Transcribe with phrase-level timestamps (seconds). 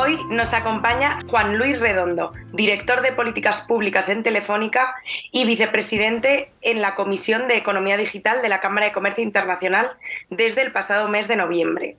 [0.00, 4.94] Hoy nos acompaña Juan Luis Redondo, director de Políticas Públicas en Telefónica
[5.32, 9.88] y vicepresidente en la Comisión de Economía Digital de la Cámara de Comercio Internacional
[10.30, 11.96] desde el pasado mes de noviembre.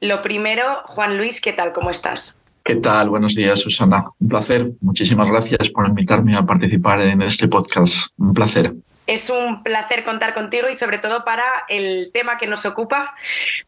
[0.00, 1.72] Lo primero, Juan Luis, ¿qué tal?
[1.72, 2.38] ¿Cómo estás?
[2.64, 3.10] ¿Qué tal?
[3.10, 4.04] Buenos días, Susana.
[4.20, 4.70] Un placer.
[4.80, 8.06] Muchísimas gracias por invitarme a participar en este podcast.
[8.18, 8.72] Un placer.
[9.12, 13.14] Es un placer contar contigo y sobre todo para el tema que nos ocupa,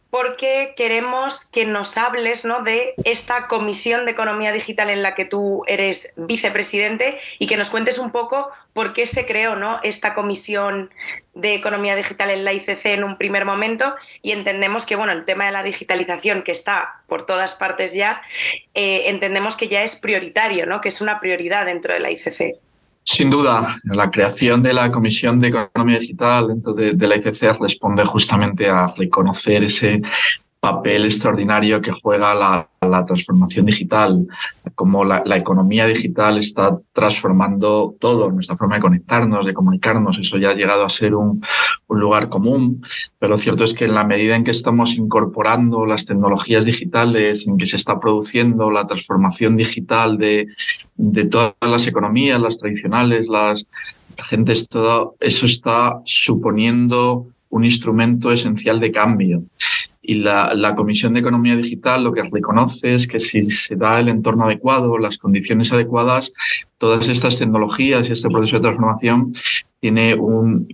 [0.08, 2.62] porque queremos que nos hables ¿no?
[2.62, 7.68] de esta Comisión de Economía Digital en la que tú eres vicepresidente y que nos
[7.68, 9.80] cuentes un poco por qué se creó ¿no?
[9.82, 10.90] esta Comisión
[11.34, 15.26] de Economía Digital en la ICC en un primer momento y entendemos que bueno, el
[15.26, 18.22] tema de la digitalización que está por todas partes ya,
[18.72, 20.80] eh, entendemos que ya es prioritario, ¿no?
[20.80, 22.56] que es una prioridad dentro de la ICC.
[23.06, 28.02] Sin duda, la creación de la Comisión de Economía Digital dentro de, la ICC responde
[28.06, 30.00] justamente a reconocer ese
[30.64, 32.68] papel extraordinario que juega la,
[33.06, 34.26] transformación digital,
[34.74, 40.50] como la, economía digital está transformando todo, nuestra forma de conectarnos, de comunicarnos, eso ya
[40.50, 41.42] ha llegado a ser un,
[41.88, 42.82] lugar común,
[43.18, 47.46] pero lo cierto es que en la medida en que estamos incorporando las tecnologías digitales,
[47.46, 50.48] en que se está produciendo la transformación digital de,
[50.96, 53.66] de todas las economías, las tradicionales, las
[54.16, 59.44] la gente, todo eso está suponiendo un instrumento esencial de cambio.
[60.02, 64.08] Y la, Comisión de Economía Digital lo que reconoce es que si se da el
[64.08, 66.32] entorno adecuado, las condiciones adecuadas,
[66.78, 69.34] todas estas tecnologías y este proceso de transformación
[69.80, 70.66] tiene un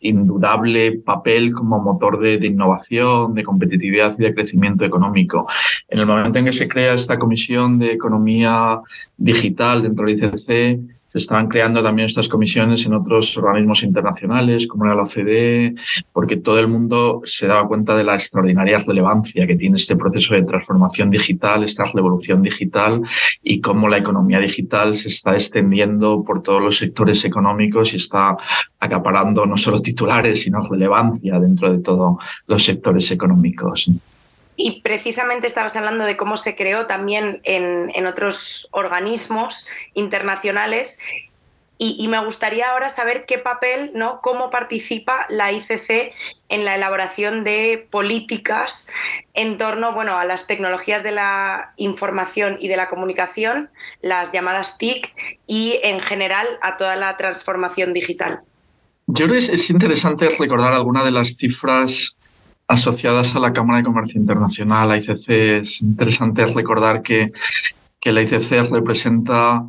[0.00, 5.48] indudable papel como motor de, de, innovación, de competitividad y de crecimiento económico.
[5.88, 8.80] En el momento en que se crea esta Comisión de Economía
[9.16, 14.84] Digital dentro del ICC, se estaban creando también estas comisiones en otros organismos internacionales, como
[14.84, 15.76] era la OCDE,
[16.12, 20.34] porque todo el mundo se daba cuenta de la extraordinaria relevancia que tiene este proceso
[20.34, 23.00] de transformación digital, esta revolución digital
[23.44, 28.36] y cómo la economía digital se está extendiendo por todos los sectores económicos y está
[28.80, 32.16] acaparando no solo titulares, sino relevancia dentro de todos
[32.48, 33.86] los sectores económicos.
[34.56, 41.00] Y precisamente estabas hablando de cómo se creó también en, otros organismos internacionales
[41.76, 44.20] y, me gustaría ahora saber qué papel, ¿no?
[44.22, 46.12] cómo participa la ICC
[46.48, 48.88] en la elaboración de políticas
[49.34, 53.70] en torno bueno, a las tecnologías de la información y de la comunicación,
[54.02, 55.12] las llamadas TIC,
[55.48, 58.42] y en general a toda la transformación digital.
[59.06, 62.16] Yo creo que es interesante recordar algunas de las cifras
[62.66, 65.28] asociadas a la Cámara de Comercio Internacional, la ICC.
[65.62, 67.32] Es interesante recordar que,
[68.00, 69.64] que la ICC representa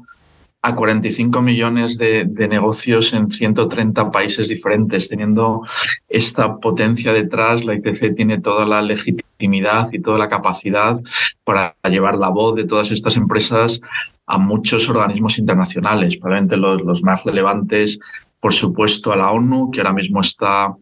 [0.62, 5.08] a 45 millones de, negocios en 130 países diferentes.
[5.08, 5.62] Teniendo
[6.10, 11.00] esta potencia detrás, la ICC tiene toda la legitimidad y toda la capacidad
[11.44, 13.80] para llevar la voz de todas estas empresas
[14.26, 18.00] a muchos organismos internacionales, probablemente los, los más relevantes
[18.46, 20.76] por supuesto, a la ONU, que ahora mismo está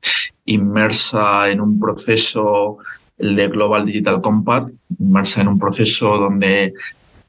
[0.45, 2.77] inmersa en un proceso
[3.17, 6.73] de Global Digital Compact, inmersa en un proceso donde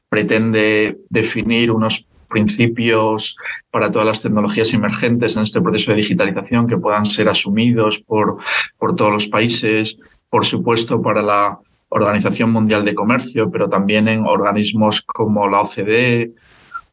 [0.09, 3.37] pretende definir unos principios
[3.71, 8.39] para todas las tecnologías emergentes en este proceso de digitalización que puedan ser asumidos por,
[8.77, 9.97] por todos los países,
[10.29, 11.59] por supuesto para la
[11.89, 16.33] Organización Mundial de Comercio, pero también en organismos como la OCDE,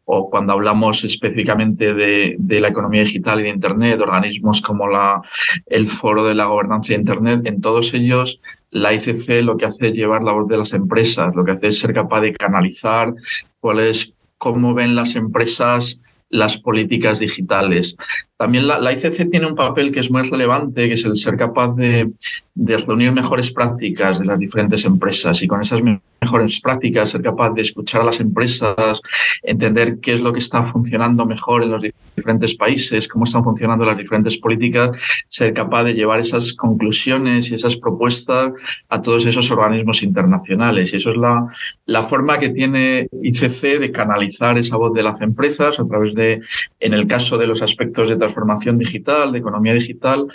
[0.06, 5.22] o cuando hablamos específicamente de, la economía digital y de Internet, organismos como la,
[5.68, 8.42] el Foro de la Gobernanza de Internet, en todos ellos
[8.72, 11.68] la ICC lo que hace es llevar la voz de las empresas, lo que hace
[11.68, 13.14] es ser capaz de canalizar
[13.60, 16.00] cuál es, cómo ven las empresas
[16.32, 17.96] las políticas digitales.
[18.42, 21.38] También la, la, ICC tiene un papel que es muy relevante, que es el ser
[21.38, 22.10] capaz de,
[22.54, 25.80] de reunir mejores prácticas de las diferentes empresas y con esas
[26.22, 29.00] mejores prácticas ser capaz de escuchar a las empresas,
[29.42, 31.84] entender qué es lo que está funcionando mejor en los
[32.16, 34.92] diferentes países, cómo están funcionando las diferentes políticas,
[35.30, 38.52] ser capaz de llevar esas conclusiones y esas propuestas
[38.90, 40.94] a todos esos organismos internacionales.
[40.94, 41.48] Y eso es la,
[41.86, 46.42] la forma que tiene ICC de canalizar esa voz de las empresas a través de,
[46.80, 50.28] en el caso de los aspectos de transformación digital, de economía digital,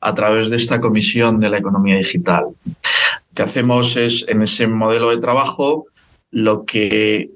[0.00, 2.44] a través de esta comisión de la economía digital.
[2.64, 5.86] Lo que hacemos es, en ese modelo de trabajo,
[6.30, 7.30] lo que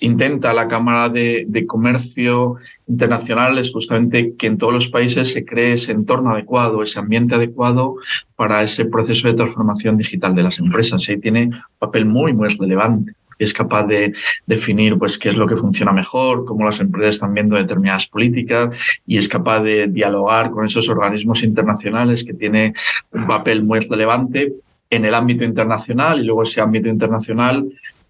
[0.00, 2.56] intenta la Cámara de, Comercio
[2.88, 7.36] Internacional es justamente que en todos los países se cree ese entorno adecuado, ese ambiente
[7.36, 7.96] adecuado
[8.34, 11.08] para ese proceso de transformación digital de las empresas.
[11.08, 14.12] Y tiene un papel muy, muy relevante es capaz de
[14.46, 18.76] definir pues, qué es lo que funciona mejor, cómo las empresas están viendo determinadas políticas
[19.06, 22.74] y es capaz de dialogar con esos organismos internacionales que tiene
[23.12, 24.52] un papel muy relevante
[24.90, 27.66] en el ámbito internacional y luego ese ámbito internacional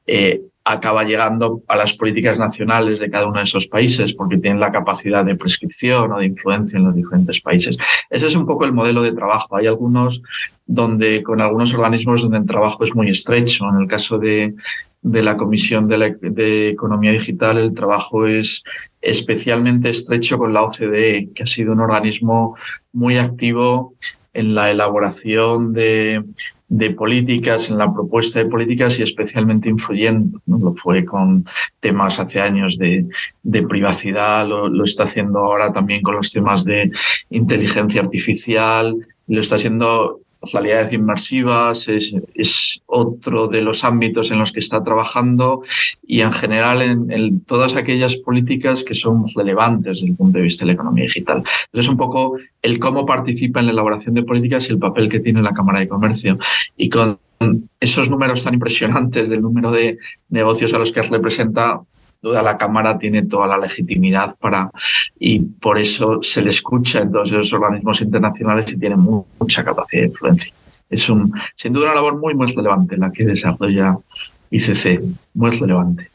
[0.07, 4.61] eh, acaba llegando a las políticas nacionales de cada uno de esos países porque tienen
[4.61, 7.77] la capacidad de prescripción o de influencia en los diferentes países.
[8.09, 9.57] Ese es un poco el modelo de trabajo.
[9.57, 10.23] Hay algunos
[10.67, 13.69] donde con algunos organismos donde el trabajo es muy estrecho.
[13.69, 14.55] En el caso de,
[15.03, 18.63] de la Comisión de, de, Economía Digital, el trabajo es
[19.03, 22.57] especialmente estrecho con la OCDE, que ha sido un organismo
[22.95, 23.95] muy activo
[24.35, 26.23] en la elaboración de,
[26.69, 30.41] de políticas, en la propuesta de políticas y especialmente influyendo.
[30.47, 31.47] Lo fue con
[31.81, 33.07] temas hace años de,
[33.43, 36.91] de privacidad, lo, lo, está haciendo ahora también con los temas de
[37.31, 38.97] inteligencia artificial,
[39.29, 40.21] lo está haciendo
[40.53, 45.63] realidades inmersivas es, es, otro de los ámbitos en los que está trabajando
[46.07, 50.65] y en general en, todas aquellas políticas que son relevantes desde el punto de vista
[50.65, 51.43] de la economía digital.
[51.67, 55.21] Entonces, un poco el cómo participa en la elaboración de políticas y el papel que
[55.21, 56.39] tiene la Cámara de Comercio.
[56.77, 57.19] Y con
[57.81, 59.99] esos números tan impresionantes del número de
[60.29, 61.81] negocios a los que representa,
[62.25, 64.71] duda la Cámara tiene toda la legitimidad para
[65.19, 70.03] y por eso se le escucha en todos esos organismos internacionales y tiene mucha capacidad
[70.03, 70.53] de influencia.
[70.91, 73.97] Es un, sin duda una labor muy, muy relevante la que desarrolla
[74.51, 75.01] ICC,
[75.35, 76.11] muy relevante.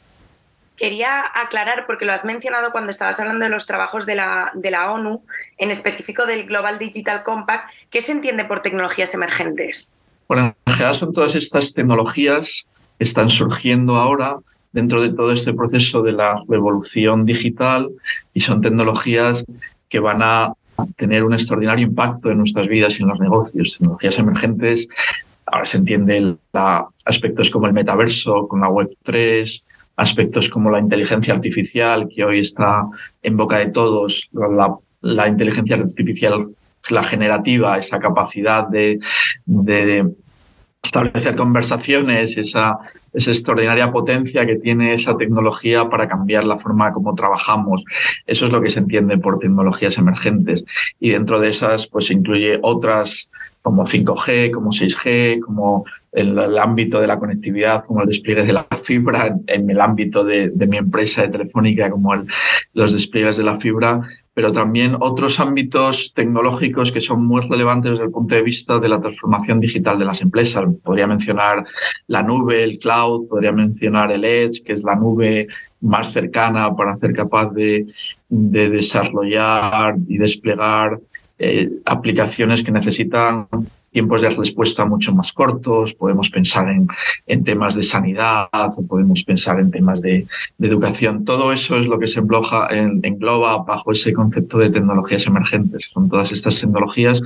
[0.76, 4.70] Quería aclarar, porque lo has mencionado cuando estabas hablando de los trabajos de la, de
[4.70, 5.22] la ONU,
[5.58, 9.90] en específico del Global Digital Compact, ¿qué se entiende por tecnologías emergentes?
[10.26, 12.66] Bueno, en general son todas estas tecnologías
[12.96, 14.36] que están surgiendo ahora
[14.72, 17.90] dentro de todo este proceso de la revolución digital
[18.32, 19.44] y son tecnologías
[19.88, 20.52] que van a
[20.96, 23.76] tener un extraordinario impacto en nuestras vidas y en los negocios.
[23.78, 24.88] Tecnologías emergentes,
[25.46, 26.36] ahora se entiende
[27.04, 29.62] aspectos como el metaverso, con la Web 3,
[29.96, 32.84] aspectos como la inteligencia artificial, que hoy está
[33.22, 36.48] en boca de todos, la, la inteligencia artificial,
[36.88, 38.98] la generativa, esa capacidad de
[40.82, 42.78] establecer conversaciones, esa
[43.12, 47.84] esa extraordinaria potencia que tiene esa tecnología para cambiar la forma como trabajamos.
[48.26, 50.64] Eso es lo que se entiende por tecnologías emergentes.
[50.98, 53.30] Y dentro de esas, pues incluye otras
[53.62, 58.52] como 5G, como 6G, como el, el ámbito de la conectividad, como el despliegue de
[58.52, 62.14] la fibra, en el ámbito de, mi empresa de telefónica, como
[62.74, 64.02] los despliegues de la fibra,
[64.34, 68.88] pero también otros ámbitos tecnológicos que son muy relevantes desde el punto de vista de
[68.88, 70.62] la transformación digital de las empresas.
[70.82, 71.64] Podría mencionar
[72.06, 75.48] la nube, el cloud, podría mencionar el edge, que es la nube
[75.80, 77.86] más cercana para ser capaz de,
[78.28, 81.00] de desarrollar y desplegar
[81.38, 83.48] eh, aplicaciones que necesitan
[83.90, 86.86] tiempos de respuesta mucho más cortos, podemos pensar en,
[87.26, 90.26] en temas de sanidad, o podemos pensar en temas de,
[90.60, 91.24] educación.
[91.24, 95.90] Todo eso es lo que se engloba, en, engloba bajo ese concepto de tecnologías emergentes.
[95.92, 97.20] Son todas estas tecnologías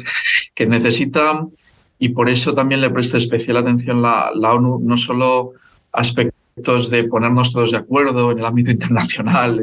[0.55, 1.51] que necesitan,
[1.99, 5.53] y por eso también le presta especial atención la, la ONU, no solo
[5.93, 9.61] aspectos de ponernos todos de acuerdo en el ámbito internacional,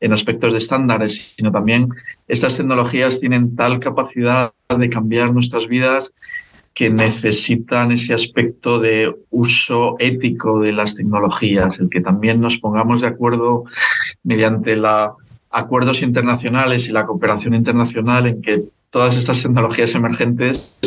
[0.00, 1.88] en, aspectos de estándares, sino también
[2.28, 6.12] estas tecnologías tienen tal capacidad de cambiar nuestras vidas
[6.72, 13.00] que necesitan ese aspecto de uso ético de las tecnologías, el que también nos pongamos
[13.02, 13.64] de acuerdo
[14.22, 15.10] mediante los
[15.50, 20.78] acuerdos internacionales y la cooperación internacional en que todas estas tecnologías emergentes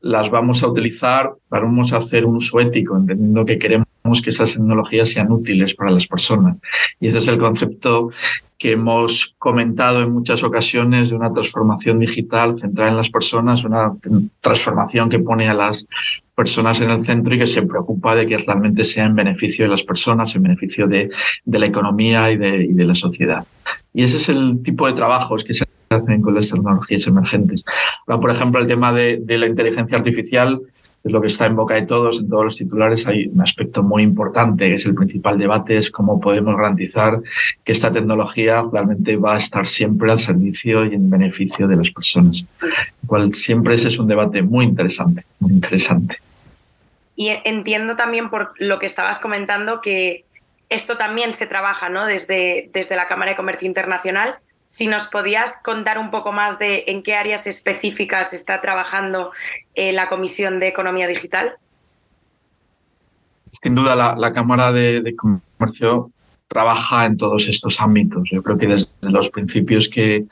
[0.00, 3.86] las vamos a utilizar, vamos a hacer un uso ético, entendiendo que queremos
[4.22, 6.56] que esas tecnologías sean útiles para las personas.
[7.00, 8.10] Y ese es el concepto
[8.58, 13.92] que hemos comentado en muchas ocasiones de una transformación digital centrada en las personas, una
[14.40, 15.86] transformación que pone a las
[16.34, 19.70] personas en el centro y que se preocupa de que realmente sea en beneficio de
[19.70, 21.10] las personas, en beneficio de,
[21.44, 23.44] de la economía y de, y de la sociedad.
[23.94, 27.64] Y ese es el tipo de trabajos que se hacen con las tecnologías emergentes.
[28.06, 30.60] Ahora, por ejemplo, el tema de, de la inteligencia artificial
[31.04, 33.06] es lo que está en boca de todos, en todos los titulares.
[33.06, 37.20] Hay un aspecto muy importante, que es el principal debate, es cómo podemos garantizar
[37.64, 41.90] que esta tecnología realmente va a estar siempre al servicio y en beneficio de las
[41.90, 42.44] personas.
[43.06, 46.16] cual siempre ese es un debate muy interesante, muy interesante.
[47.16, 50.24] Y entiendo también por lo que estabas comentando que
[50.68, 52.06] esto también se trabaja ¿no?
[52.06, 54.36] desde, desde la Cámara de Comercio Internacional
[54.72, 59.30] si nos podías contar un poco más de en qué áreas específicas está trabajando
[59.74, 61.52] eh, la Comisión de Economía Digital.
[63.62, 66.10] sin duda la, Cámara de, Comercio
[66.46, 68.28] trabaja en todos estos ámbitos.
[68.30, 70.26] Yo creo que desde los principios que,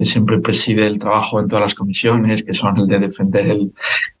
[0.00, 3.46] siempre preside el trabajo en todas las comisiones, que son el de defender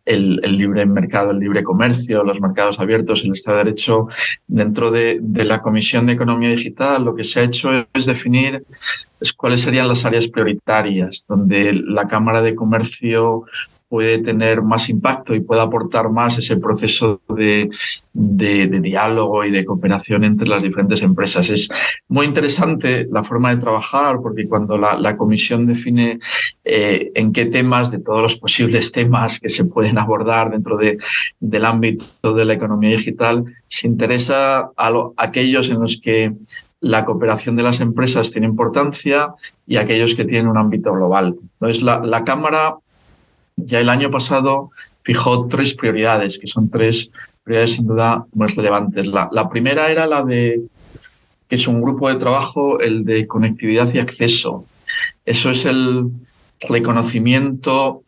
[0.06, 4.08] el, libre mercado, el libre comercio, los mercados abiertos, el Estado de Derecho.
[4.46, 8.64] Dentro de, de, la Comisión de Economía Digital, lo que se ha hecho es definir
[9.36, 13.44] cuáles serían las áreas prioritarias donde la Cámara de Comercio
[13.88, 17.70] puede tener más impacto y puede aportar más ese proceso de,
[18.12, 21.48] de, diálogo y de cooperación entre las diferentes empresas.
[21.50, 21.68] Es
[22.08, 26.18] muy interesante la forma de trabajar porque cuando la, comisión define
[26.64, 30.98] eh, en qué temas, de todos los posibles temas que se pueden abordar dentro de,
[31.38, 36.32] del ámbito de la economía digital, se interesa a aquellos en los que
[36.80, 39.28] la cooperación de las empresas tiene importancia
[39.66, 41.36] y aquellos que tienen un ámbito global.
[41.54, 42.76] Entonces, la, la Cámara
[43.56, 44.70] ya el año pasado
[45.02, 47.10] fijó tres prioridades, que son tres
[47.42, 49.06] prioridades sin duda más relevantes.
[49.06, 50.60] La, primera era la de,
[51.48, 54.66] que es un grupo de trabajo, el de conectividad y acceso.
[55.24, 56.10] Eso es el
[56.68, 58.02] reconocimiento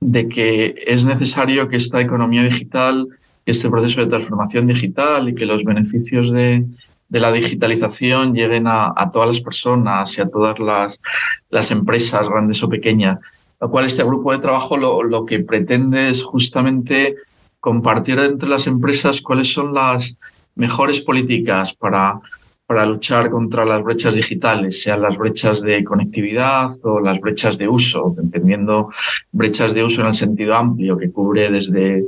[0.00, 3.08] de que es necesario que esta economía digital,
[3.44, 6.64] este proceso de transformación digital y que los beneficios de,
[7.10, 11.00] la digitalización lleguen a, todas las personas y a todas las,
[11.50, 13.18] las empresas, grandes o pequeñas
[13.60, 17.16] lo cual este grupo de trabajo lo, que pretende es justamente
[17.60, 20.16] compartir entre las empresas cuáles son las
[20.54, 22.18] mejores políticas para,
[22.66, 27.68] para luchar contra las brechas digitales, sean las brechas de conectividad o las brechas de
[27.68, 28.90] uso, entendiendo
[29.30, 32.04] brechas de uso en el sentido amplio que cubre desde,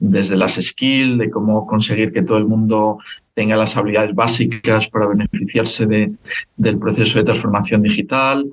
[0.00, 2.98] desde las skills, de cómo conseguir que todo el mundo
[3.34, 6.12] tenga las habilidades básicas para beneficiarse de,
[6.56, 8.46] del proceso de transformación digital,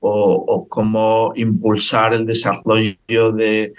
[0.00, 3.72] o, cómo impulsar el desarrollo de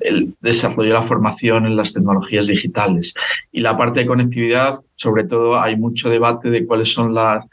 [0.00, 3.14] el desarrollo de la formación en las tecnologías digitales.
[3.52, 7.46] Y la parte de conectividad, sobre todo, hay mucho debate de cuáles son las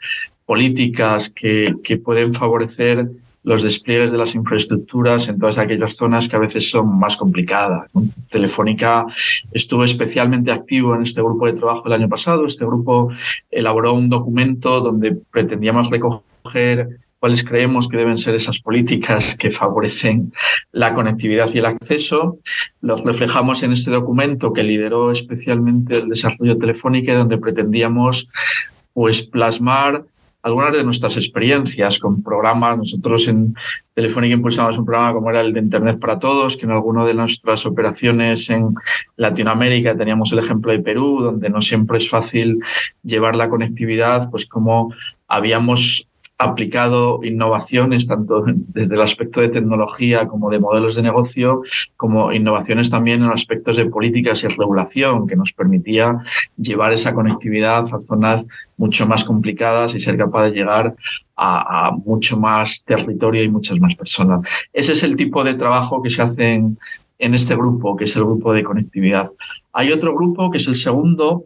[0.44, 3.08] políticas que, que pueden favorecer
[3.42, 7.90] los despliegues de las infraestructuras en todas aquellas zonas que a veces son más complicadas.
[8.28, 9.06] Telefónica
[9.52, 12.46] estuvo especialmente activo en este grupo de trabajo el año pasado.
[12.46, 13.10] Este grupo
[13.50, 20.32] elaboró un documento donde pretendíamos recoger cuáles creemos que deben ser esas políticas que favorecen
[20.72, 22.38] la conectividad y el acceso.
[22.80, 28.26] Los reflejamos en este documento que lideró especialmente el desarrollo telefónico, donde pretendíamos
[28.94, 30.04] pues, plasmar
[30.42, 32.78] algunas de nuestras experiencias con programas.
[32.78, 33.54] Nosotros en
[33.92, 37.12] Telefónica impulsamos un programa como era el de Internet para Todos, que en alguna de
[37.12, 38.74] nuestras operaciones en
[39.16, 42.60] Latinoamérica teníamos el ejemplo de Perú, donde no siempre es fácil
[43.02, 44.94] llevar la conectividad, pues como
[45.28, 46.06] habíamos
[46.40, 51.62] aplicado innovaciones tanto desde el aspecto de tecnología como de modelos de negocio,
[51.96, 56.18] como innovaciones también en aspectos de políticas y regulación que nos permitía
[56.56, 58.44] llevar esa conectividad a zonas
[58.78, 60.94] mucho más complicadas y ser capaz de llegar
[61.36, 64.40] a, mucho más territorio y muchas más personas.
[64.72, 66.78] Ese es el tipo de trabajo que se hace en,
[67.18, 69.30] en este grupo, que es el grupo de conectividad.
[69.72, 71.44] Hay otro grupo que es el segundo,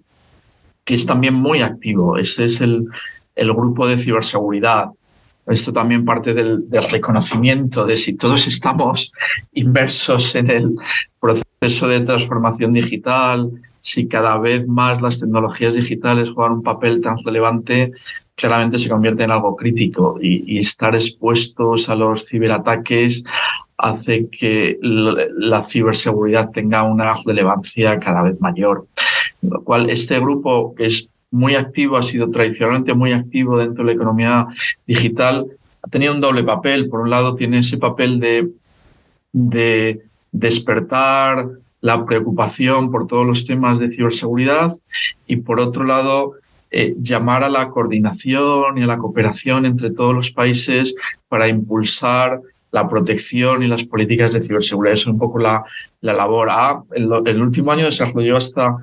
[0.85, 2.17] que es también muy activo.
[2.17, 2.87] Ese es el,
[3.35, 4.91] el grupo de ciberseguridad.
[5.47, 9.13] Esto también parte del, reconocimiento de si todos estamos
[9.53, 10.77] inversos en el
[11.21, 13.51] proceso de transformación digital,
[13.81, 17.93] si cada vez más las tecnologías digitales juegan un papel tan relevante,
[18.35, 23.23] claramente se convierte en algo crítico y, estar expuestos a los ciberataques
[23.77, 28.87] hace que la ciberseguridad tenga una relevancia cada vez mayor.
[29.43, 33.97] Lo cual este grupo, es muy activo, ha sido tradicionalmente muy activo dentro de la
[33.97, 34.47] economía
[34.87, 35.47] digital,
[35.83, 36.89] ha tenido un doble papel.
[36.89, 38.51] Por un lado, tiene ese papel de,
[39.33, 40.01] de
[40.31, 41.49] despertar
[41.81, 44.77] la preocupación por todos los temas de ciberseguridad
[45.27, 46.35] y por otro lado,
[46.71, 50.95] eh, llamar a la coordinación y a la cooperación entre todos los países
[51.29, 54.95] para impulsar la protección y las políticas de ciberseguridad.
[54.95, 55.65] es un poco la,
[56.01, 56.49] la labor.
[56.51, 58.77] Ah, el último año desarrolló hasta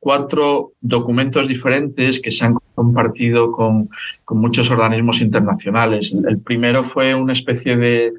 [0.00, 3.88] cuatro documentos diferentes que se han compartido con,
[4.30, 6.12] muchos organismos internacionales.
[6.28, 8.12] El primero fue una especie de,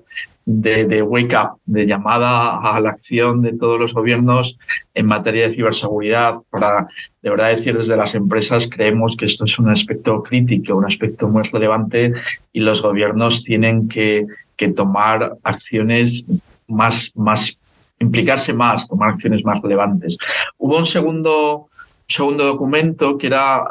[0.45, 4.57] de, wake up, de llamada a la acción de todos los gobiernos
[4.93, 6.39] en materia de ciberseguridad.
[6.49, 6.87] Para
[7.21, 11.29] de verdad decir desde las empresas, creemos que esto es un aspecto crítico, un aspecto
[11.29, 12.13] muy relevante
[12.51, 14.25] y los gobiernos tienen que,
[14.57, 16.25] que tomar acciones
[16.67, 17.57] más, más
[17.99, 20.17] implicarse más, tomar acciones más relevantes.
[20.57, 21.69] Hubo un segundo
[22.09, 23.63] segundo documento que era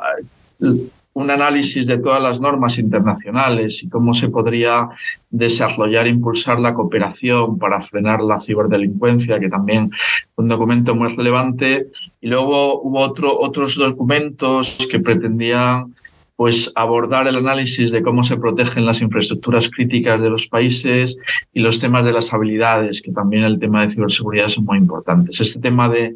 [0.60, 4.88] eh, un análisis de todas las normas internacionales y cómo se podría
[5.28, 9.90] desarrollar impulsar la cooperación para frenar la ciberdelincuencia, que también
[10.34, 11.88] fue un documento muy relevante.
[12.20, 15.92] Y luego hubo otro, otros documentos que pretendían
[16.38, 21.16] pues abordar el análisis de cómo se protegen las infraestructuras críticas de los países
[21.52, 25.40] y los temas de las habilidades, que también el tema de ciberseguridad son muy importantes.
[25.40, 26.14] Este tema de,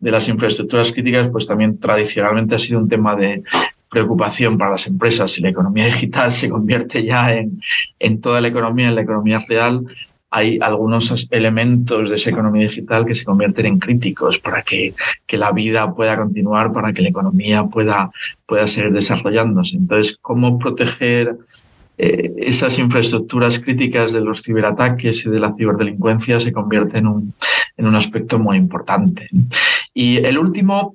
[0.00, 3.44] de las infraestructuras críticas, pues también tradicionalmente ha sido un tema de
[3.88, 5.30] preocupación para las empresas.
[5.30, 7.62] Si la economía digital se convierte ya en,
[8.00, 9.86] en toda la economía, en la economía real,
[10.30, 14.94] hay algunos elementos de esa economía digital que se convierten en críticos para que,
[15.26, 18.12] que la vida pueda continuar, para que la economía pueda,
[18.46, 19.76] pueda seguir desarrollándose.
[19.76, 21.36] Entonces, ¿cómo proteger
[21.98, 27.34] eh, esas infraestructuras críticas de los ciberataques y de la ciberdelincuencia se convierte en un,
[27.76, 29.28] en un aspecto muy importante?
[29.92, 30.94] Y el último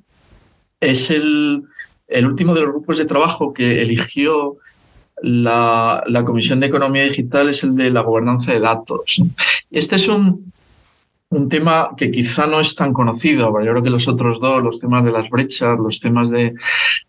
[0.80, 1.64] es el,
[2.08, 4.58] el último de los grupos de trabajo que eligió
[5.26, 9.18] la, Comisión de Economía Digital es el de la gobernanza de datos.
[9.72, 10.52] Este es un,
[11.30, 14.80] un tema que quizá no es tan conocido, yo creo que los otros dos, los
[14.80, 16.54] temas de las brechas, los temas de,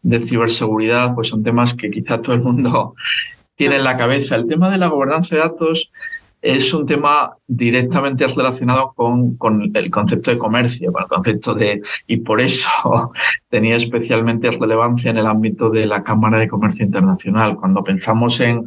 [0.03, 2.95] de ciberseguridad, pues son temas que quizá todo el mundo
[3.57, 4.37] tiene en la cabeza.
[4.37, 5.91] El tema de la gobernanza de datos
[6.47, 11.83] es un tema directamente relacionado con, con, el concepto de comercio, con el concepto de,
[12.07, 12.69] y por eso
[13.51, 17.57] tenía especialmente relevancia en el ámbito de la Cámara de Comercio Internacional.
[17.57, 18.65] Cuando pensamos en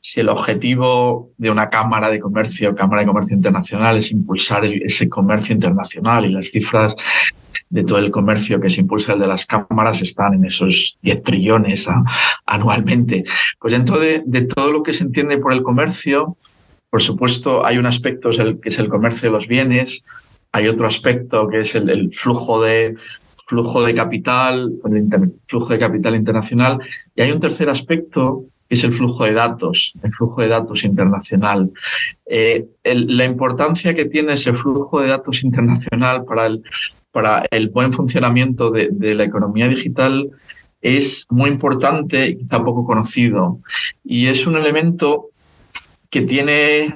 [0.00, 5.08] si el objetivo de una Cámara de Comercio, Cámara de Comercio Internacional, es impulsar ese
[5.08, 6.96] comercio internacional y las cifras
[7.70, 11.22] de todo el comercio que se impulsa el de las cámaras están en esos 10
[11.22, 11.86] trillones
[12.46, 13.24] anualmente.
[13.60, 16.36] Pues dentro de, de todo lo que se entiende por el comercio,
[16.90, 20.04] por supuesto, hay un aspecto que es el comercio de los bienes,
[20.52, 22.96] hay otro aspecto que es el, flujo de
[23.46, 26.78] flujo de capital, el flujo de capital internacional,
[27.14, 30.84] y hay un tercer aspecto que es el flujo de datos, el flujo de datos
[30.84, 31.70] internacional.
[32.26, 36.62] Eh, la importancia que tiene ese flujo de datos internacional para el,
[37.10, 40.30] para el buen funcionamiento de, de la economía digital
[40.82, 43.60] es muy importante y quizá poco conocido.
[44.04, 45.30] Y es un elemento
[46.10, 46.94] que tiene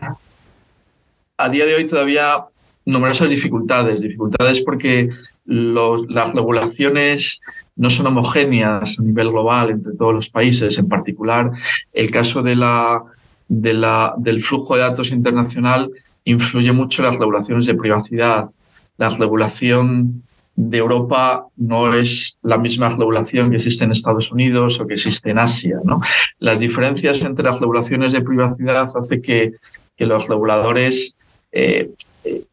[1.36, 2.44] a día de hoy todavía
[2.84, 4.00] numerosas dificultades.
[4.00, 5.10] Dificultades porque
[5.44, 7.40] las regulaciones
[7.76, 10.78] no son homogéneas a nivel global entre todos los países.
[10.78, 11.50] En particular,
[11.92, 13.02] el caso de la,
[13.48, 15.90] de la, del flujo de datos internacional
[16.24, 18.50] influye mucho en las regulaciones de privacidad.
[18.98, 20.22] La regulación
[20.54, 25.30] de Europa no es la misma regulación que existe en Estados Unidos o que existe
[25.30, 25.78] en Asia.
[25.84, 26.00] ¿no?
[26.38, 29.52] Las diferencias entre las regulaciones de privacidad hace que,
[29.98, 31.14] los reguladores
[31.52, 31.90] eh,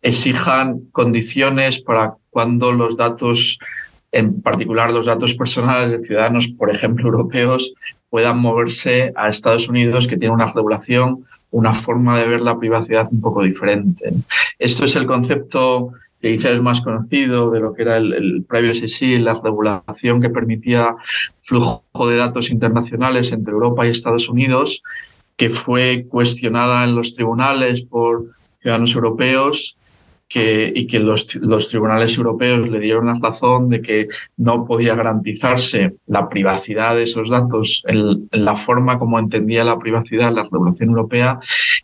[0.04, 3.58] exijan condiciones para cuando los datos,
[4.12, 7.74] en particular los datos personales de ciudadanos, por ejemplo, europeos,
[8.12, 13.08] puedan moverse a Estados Unidos, que tiene una regulación, una forma de ver la privacidad
[13.12, 14.12] un poco diferente.
[14.60, 18.44] Esto es el concepto que quizás es más conocido de lo que era el, el
[18.44, 20.96] Privacy Shield, la regulación que permitía
[21.42, 24.82] flujo de datos internacionales entre Europa y Estados Unidos,
[25.36, 28.26] que fue cuestionada en los tribunales por
[28.62, 29.78] ciudadanos europeos
[30.30, 34.96] que, y que los, los, tribunales europeos le dieron la razón de que no podía
[34.96, 40.44] garantizarse la privacidad de esos datos en, en la forma como entendía la privacidad la
[40.44, 41.40] regulación europea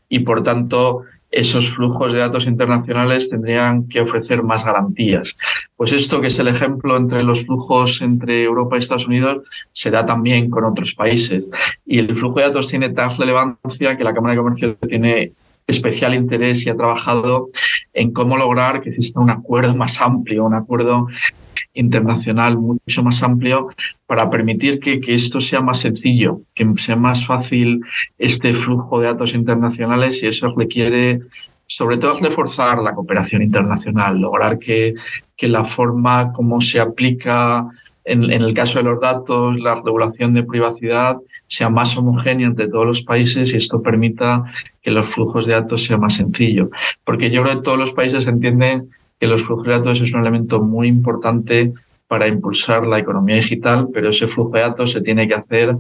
[0.08, 5.35] y por tanto esos flujos de datos internacionales tendrían que ofrecer más garantías.
[5.75, 9.91] Pues esto, que es el ejemplo entre los flujos entre Europa y Estados Unidos, se
[9.91, 11.43] da también con otros países.
[11.85, 15.33] Y el flujo de datos tiene tal relevancia que la Cámara de Comercio tiene
[15.67, 17.49] especial interés y ha trabajado
[17.93, 21.07] en cómo lograr que exista un acuerdo más amplio, un acuerdo
[21.75, 23.69] internacional mucho más amplio
[24.07, 27.81] para permitir que, que, esto sea más sencillo, que sea más fácil
[28.17, 31.21] este flujo de datos internacionales y eso requiere
[31.67, 34.93] sobre todo reforzar la cooperación internacional, lograr que,
[35.35, 37.65] que la forma como se aplica
[38.03, 42.67] en, en, el caso de los datos, la regulación de privacidad sea más homogénea entre
[42.67, 44.43] todos los países y esto permita
[44.81, 46.69] que los flujos de datos sean más sencillos.
[47.03, 50.21] Porque yo creo que todos los países entienden que los flujos de datos es un
[50.21, 51.73] elemento muy importante
[52.08, 55.75] para impulsar la economía digital, pero ese flujo de datos se tiene que hacer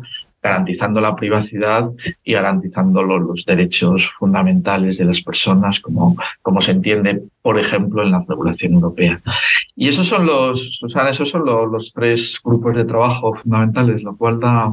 [0.45, 1.89] garantizando la privacidad
[2.23, 8.11] y garantizando los, derechos fundamentales de las personas, como, como se entiende, por ejemplo, en
[8.11, 9.19] la regulación europea.
[9.75, 14.03] Y esos son los, o sea, esos son los, los tres grupos de trabajo fundamentales,
[14.03, 14.71] lo cual da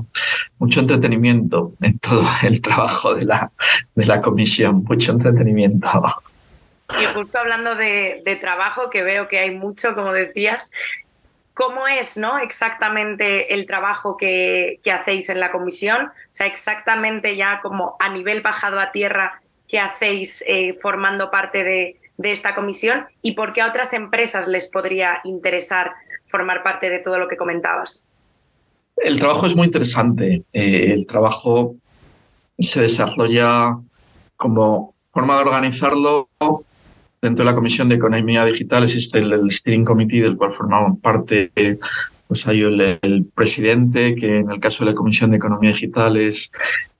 [0.58, 3.50] mucho entretenimiento en todo el trabajo de la,
[3.94, 5.88] de la comisión, mucho entretenimiento.
[7.00, 10.70] Y justo hablando de, de, trabajo, que veo que hay mucho, como decías,
[11.54, 12.38] cómo es ¿no?
[12.38, 18.40] exactamente el trabajo que, hacéis en la comisión, o sea, exactamente ya como a nivel
[18.40, 23.66] bajado a tierra que hacéis eh, formando parte de, esta comisión y por qué a
[23.66, 25.90] otras empresas les podría interesar
[26.26, 28.06] formar parte de todo lo que comentabas.
[28.96, 30.44] El trabajo es muy interesante.
[30.52, 31.74] Eh, el trabajo
[32.60, 33.76] se desarrolla
[34.36, 36.28] como forma de organizarlo
[37.22, 41.52] Dentro de la Comisión de Economía Digital existe el, Steering Committee del cual formamos parte
[42.26, 46.50] pues hay el, presidente, que en el caso de la Comisión de Economía Digital es,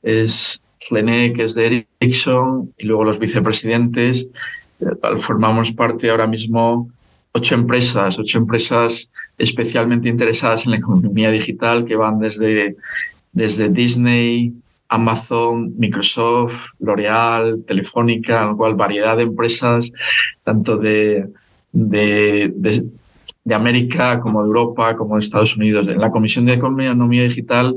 [0.02, 4.28] es que es de Ericsson, y luego los vicepresidentes.
[5.20, 6.88] Formamos parte ahora mismo
[7.32, 12.76] ocho empresas, ocho empresas especialmente interesadas en la economía digital que van desde,
[13.32, 14.52] desde Disney,
[14.92, 19.90] Amazon, Microsoft, L'Oreal, Telefónica, lo cual variedad de empresas,
[20.44, 21.28] tanto de,
[21.72, 22.52] de,
[23.44, 25.88] de, América como de Europa, como de Estados Unidos.
[25.88, 27.74] En la Comisión de Economía Digital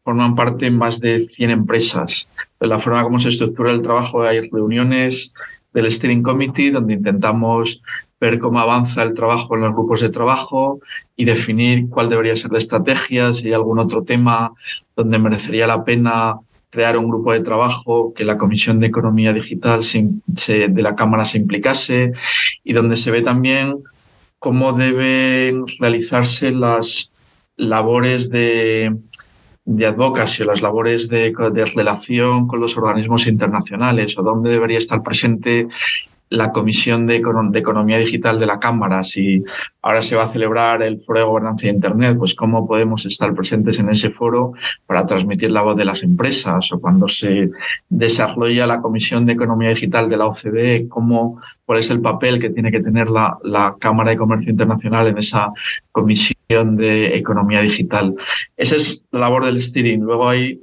[0.00, 2.28] forman parte más de 100 empresas.
[2.60, 5.32] De la forma como se estructura el trabajo, hay reuniones
[5.72, 7.80] del Steering Committee donde intentamos
[8.20, 10.80] ver cómo avanza el trabajo en los grupos de trabajo
[11.16, 14.52] y definir cuál debería ser la estrategia, si hay algún otro tema
[14.94, 16.34] donde merecería la pena
[16.70, 21.38] crear un grupo de trabajo que la Comisión de Economía Digital de la Cámara se
[21.38, 22.12] implicase
[22.64, 23.82] y donde se ve también
[24.38, 27.10] cómo deben realizarse las
[27.56, 28.96] labores de,
[29.64, 35.02] de advocacy, las labores de, de, relación con los organismos internacionales o dónde debería estar
[35.02, 35.68] presente
[36.30, 39.42] la Comisión de, Economía Digital de la Cámara, si
[39.82, 43.34] ahora se va a celebrar el Foro de Gobernanza de Internet, pues cómo podemos estar
[43.34, 44.52] presentes en ese foro
[44.86, 47.50] para transmitir la voz de las empresas o cuando se
[47.88, 52.50] desarrolla la Comisión de Economía Digital de la OCDE, cómo, cuál es el papel que
[52.50, 55.48] tiene que tener la, la Cámara de Comercio Internacional en esa
[55.90, 58.14] Comisión de Economía Digital.
[58.56, 60.02] Esa es la labor del steering.
[60.02, 60.60] Luego hay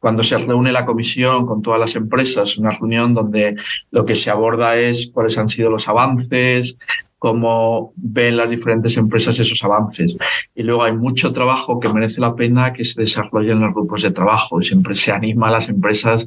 [0.00, 3.56] cuando se reúne la comisión con todas las empresas, una reunión donde
[3.90, 6.76] lo que se aborda es cuáles han sido los avances,
[7.18, 10.16] cómo ven las diferentes empresas esos avances.
[10.54, 14.02] Y luego hay mucho trabajo que merece la pena que se desarrolle en los grupos
[14.02, 14.60] de trabajo.
[14.60, 16.26] Y siempre se anima a las empresas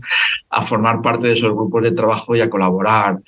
[0.49, 3.19] a formar parte de esos grupos de trabajo y a colaborar.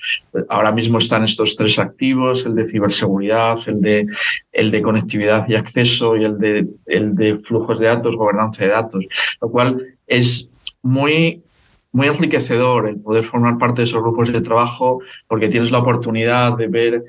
[0.49, 4.08] Ahora mismo están estos tres activos, el de ciberseguridad, el de,
[4.51, 8.71] el de conectividad y acceso y el de, el de flujos de datos, gobernanza de
[8.71, 9.06] datos,
[9.41, 10.49] lo cual es
[10.81, 11.41] muy,
[11.91, 16.57] muy enriquecedor el poder formar parte de esos grupos de trabajo porque tienes la oportunidad
[16.57, 17.03] de ver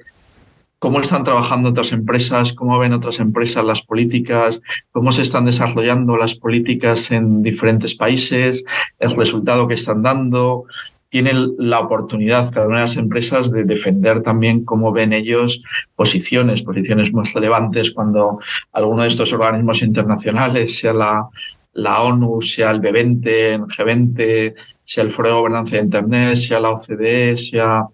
[0.85, 4.61] cómo están trabajando otras empresas, cómo ven otras empresas las políticas,
[4.93, 8.67] cómo se están desarrollando las políticas en diferentes países,
[8.99, 10.65] el resultado que están dando.
[11.09, 15.63] Tienen la oportunidad cada una de las empresas de defender también cómo ven ellos
[15.97, 21.29] posiciones, posiciones más relevantes cuando alguno de estos organismos internacionales, sea la
[21.75, 26.61] la ONU, sea el B20, el G20, sea el Foro de Gobernanza de Internet, sea
[26.61, 27.87] la OCDE, sea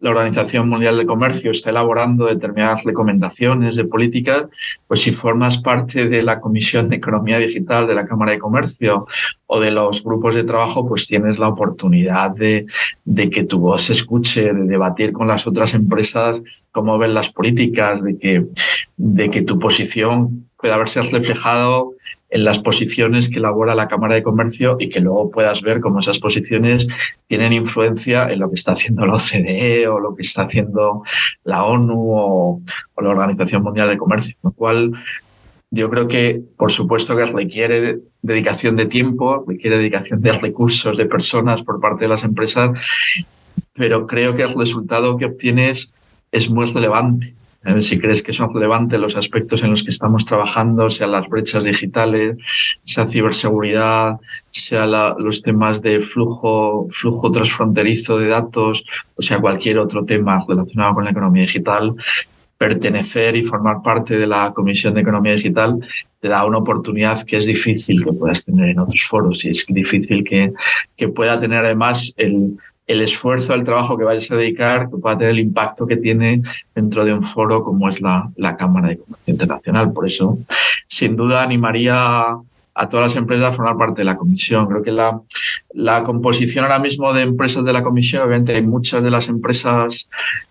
[0.00, 4.44] la Organización Mundial de Comercio, está elaborando determinadas recomendaciones de políticas,
[4.86, 9.06] pues si formas parte de la Comisión de Economía Digital de la Cámara de Comercio
[9.46, 12.66] o de los grupos de trabajo, pues tienes la oportunidad de,
[13.30, 16.42] que tu voz se escuche, de debatir con las otras empresas
[16.72, 18.46] cómo ven las políticas, de que,
[18.96, 21.92] de que tu posición pueda verse reflejado
[22.30, 25.98] en las posiciones que elabora la Cámara de Comercio y que luego puedas ver cómo
[25.98, 26.86] esas posiciones
[27.28, 31.02] tienen influencia en lo que está haciendo la OCDE o lo que está haciendo
[31.44, 32.62] la ONU o,
[32.96, 34.92] la Organización Mundial de Comercio, lo cual
[35.70, 41.04] yo creo que, por supuesto, que requiere dedicación de tiempo, requiere dedicación de recursos, de
[41.04, 42.70] personas por parte de las empresas,
[43.74, 45.92] pero creo que el resultado que obtienes
[46.32, 47.34] es muy relevante
[47.80, 51.64] si crees que son relevantes los aspectos en los que estamos trabajando, sea las brechas
[51.64, 52.36] digitales,
[52.84, 58.84] sea ciberseguridad, sea los temas de flujo, flujo transfronterizo de datos,
[59.16, 61.94] o sea cualquier otro tema relacionado con la economía digital,
[62.58, 65.78] pertenecer y formar parte de la Comisión de Economía Digital
[66.20, 69.66] te da una oportunidad que es difícil que puedas tener en otros foros y es
[69.68, 70.52] difícil que,
[70.96, 75.16] que pueda tener además el, el esfuerzo, el trabajo que vayas a dedicar, que pueda
[75.16, 76.42] tener el impacto que tiene
[76.74, 79.92] dentro de un foro como es la, la Cámara de Comercio Internacional.
[79.92, 80.38] Por eso,
[80.88, 82.36] sin duda, animaría
[82.76, 84.66] a todas las empresas a formar parte de la comisión.
[84.66, 85.20] Creo que la,
[85.72, 90.08] la composición ahora mismo de empresas de la comisión, obviamente hay muchas de las empresas,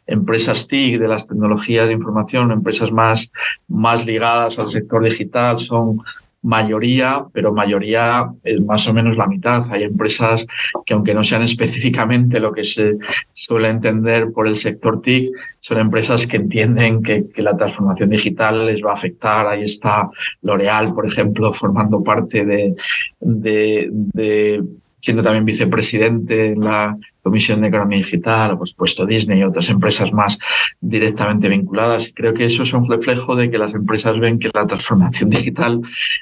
[0.08, 3.30] empresas TIC, de las tecnologías de información, empresas más,
[3.68, 6.00] más ligadas al sector digital, son
[6.44, 9.66] mayoría, pero mayoría es más o menos la mitad.
[9.72, 10.46] Hay empresas
[10.86, 12.98] que aunque no sean específicamente lo que se
[13.32, 18.84] suele entender por el sector TIC, son empresas que entienden que, la transformación digital les
[18.84, 19.48] va a afectar.
[19.48, 20.10] Ahí está
[20.42, 22.76] L'Oreal, por ejemplo, formando parte de,
[23.20, 24.64] de
[25.04, 29.68] siendo también vicepresidente en la Comisión de Economía Digital, o por supuesto Disney y otras
[29.68, 30.38] empresas más
[30.80, 32.10] directamente vinculadas.
[32.16, 35.82] Creo que eso es un reflejo de que las empresas ven que la transformación digital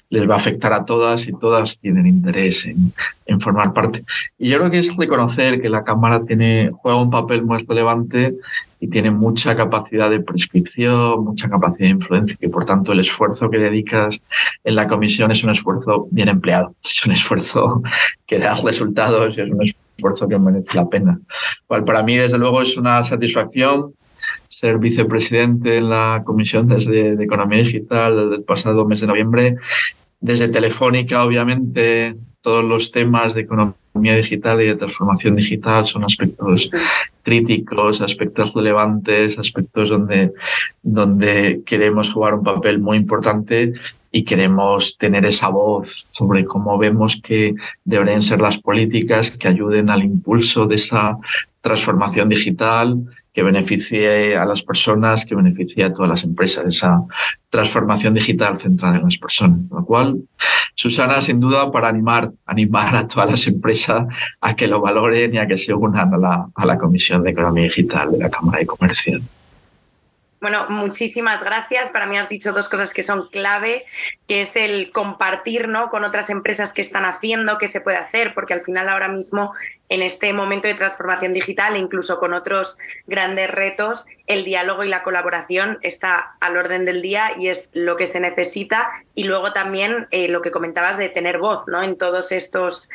[0.09, 2.91] les va a afectar a todas y todas tienen interés en,
[3.27, 4.03] en formar parte.
[4.39, 8.33] Y yo creo que es reconocer que la Cámara tiene, juega un papel muy relevante
[8.81, 13.49] y tiene mucha capacidad de prescripción, mucha capacidad de influencia y por tanto el esfuerzo
[13.49, 14.17] que dedicas
[14.63, 17.83] en la comisión es un esfuerzo bien empleado, es un esfuerzo
[18.25, 21.19] que da resultados y es un esfuerzo que merece la pena.
[21.67, 23.93] Cual para mí desde luego es una satisfacción
[24.49, 29.55] ser vicepresidente en la Comisión desde de Economía Digital desde el pasado mes de noviembre.
[30.19, 33.45] Desde Telefónica, obviamente, todos los temas de
[33.91, 36.69] economía digital y de transformación digital son aspectos
[37.23, 40.32] críticos, aspectos relevantes, aspectos donde,
[40.82, 43.73] donde queremos jugar un papel muy importante
[44.12, 49.89] y queremos tener esa voz sobre cómo vemos que deberían ser las políticas que ayuden
[49.89, 51.17] al impulso de esa
[51.62, 52.97] transformación digital
[53.33, 57.01] que beneficie a las personas, que beneficie a todas las empresas, esa
[57.49, 59.59] transformación digital centrada en las personas.
[59.69, 60.21] Lo cual,
[60.75, 64.07] Susana, sin duda, para animar, animar a todas las empresas
[64.41, 67.31] a que lo valoren y a que se unan a la, a la Comisión de
[67.31, 69.19] Economía Digital de la Cámara de Comercio.
[70.41, 71.91] Bueno, muchísimas gracias.
[71.91, 73.86] Para mí has dicho dos cosas que son clave,
[74.27, 75.91] que es el compartir ¿no?
[75.91, 79.54] con otras empresas que están haciendo, qué se puede hacer, porque al final ahora mismo
[79.88, 85.04] en este momento de transformación digital, incluso con otros grandes retos, el diálogo y la
[85.04, 88.89] colaboración está al orden del día y es lo que se necesita.
[89.13, 91.84] Y luego también eh, lo que comentabas de tener voz ¿no?
[91.84, 92.89] en todos estos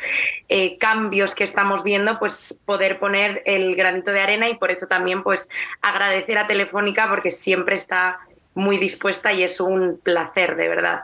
[0.49, 4.87] eh, cambios que estamos viendo, pues poder poner el granito de arena y por eso
[4.87, 5.49] también pues
[5.83, 8.19] agradecer a Telefónica porque siempre está
[8.53, 11.03] muy dispuesta y es un placer, de verdad.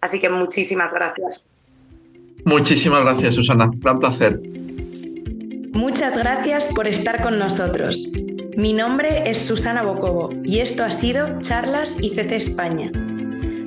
[0.00, 1.46] Así que muchísimas gracias.
[2.44, 3.70] Muchísimas gracias, Susana.
[3.74, 4.40] Gran placer.
[5.72, 8.10] Muchas gracias por estar con nosotros.
[8.56, 12.90] Mi nombre es Susana Bocobo y esto ha sido Charlas ICC España.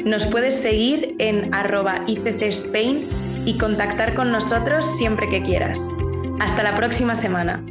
[0.05, 3.09] Nos puedes seguir en arroba ICC Spain
[3.45, 5.89] y contactar con nosotros siempre que quieras.
[6.39, 7.63] Hasta la próxima semana.